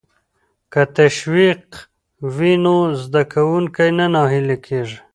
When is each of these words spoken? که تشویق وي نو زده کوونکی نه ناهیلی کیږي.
که 0.71 0.81
تشویق 0.97 1.63
وي 2.35 2.53
نو 2.63 2.75
زده 3.03 3.21
کوونکی 3.33 3.89
نه 3.97 4.05
ناهیلی 4.13 4.57
کیږي. 4.65 4.97